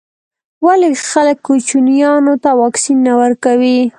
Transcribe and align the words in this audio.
ولي 0.65 0.89
خلګ 1.09 1.37
کوچنیانو 1.47 2.33
ته 2.43 2.49
واکسین 2.61 2.97
نه 3.07 3.13
ورکوي. 3.21 3.79